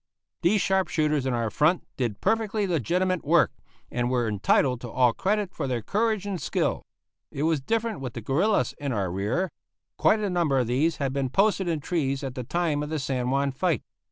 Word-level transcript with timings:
These 0.41 0.61
sharp 0.61 0.87
shooters 0.87 1.27
in 1.27 1.35
our 1.35 1.51
front 1.51 1.85
did 1.95 2.21
perfectly 2.21 2.65
legitimate 2.65 3.23
work, 3.23 3.51
and 3.91 4.09
were 4.09 4.27
entitled 4.27 4.81
to 4.81 4.89
all 4.89 5.13
credit 5.13 5.53
for 5.53 5.67
their 5.67 5.83
courage 5.83 6.25
and 6.25 6.41
skill. 6.41 6.81
It 7.31 7.43
was 7.43 7.61
different 7.61 7.99
with 7.99 8.13
the 8.13 8.21
guerillas 8.21 8.73
in 8.79 8.93
our 8.93 9.11
rear. 9.11 9.51
Quite 9.99 10.19
a 10.21 10.29
number 10.31 10.57
of 10.57 10.65
these 10.65 10.97
had 10.97 11.13
been 11.13 11.29
posted 11.29 11.67
in 11.67 11.81
trees 11.81 12.23
at 12.23 12.33
the 12.33 12.43
time 12.43 12.81
of 12.81 12.89
the 12.89 12.97
San 12.97 13.29
Juan 13.29 13.51
fight. 13.51 13.83